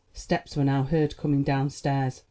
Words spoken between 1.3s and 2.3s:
downstairs.